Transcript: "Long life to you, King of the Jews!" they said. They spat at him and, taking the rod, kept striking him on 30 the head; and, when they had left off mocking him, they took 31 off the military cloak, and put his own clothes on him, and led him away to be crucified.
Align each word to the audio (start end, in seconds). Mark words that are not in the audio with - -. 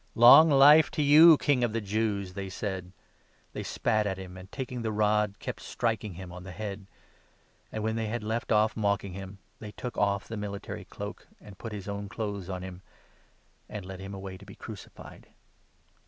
"Long 0.31 0.49
life 0.49 0.89
to 0.97 1.03
you, 1.03 1.37
King 1.37 1.63
of 1.63 1.73
the 1.73 1.79
Jews!" 1.79 2.33
they 2.33 2.49
said. 2.49 2.91
They 3.53 3.61
spat 3.61 4.07
at 4.07 4.17
him 4.17 4.35
and, 4.35 4.51
taking 4.51 4.81
the 4.81 4.91
rod, 4.91 5.35
kept 5.37 5.59
striking 5.61 6.15
him 6.15 6.31
on 6.31 6.41
30 6.41 6.43
the 6.45 6.57
head; 6.57 6.85
and, 7.71 7.83
when 7.83 7.95
they 7.95 8.07
had 8.07 8.23
left 8.23 8.51
off 8.51 8.75
mocking 8.75 9.13
him, 9.13 9.37
they 9.59 9.71
took 9.73 9.93
31 9.93 10.09
off 10.09 10.27
the 10.27 10.37
military 10.37 10.85
cloak, 10.85 11.27
and 11.39 11.59
put 11.59 11.71
his 11.71 11.87
own 11.87 12.09
clothes 12.09 12.49
on 12.49 12.63
him, 12.63 12.81
and 13.69 13.85
led 13.85 13.99
him 13.99 14.15
away 14.15 14.37
to 14.39 14.45
be 14.47 14.55
crucified. 14.55 15.27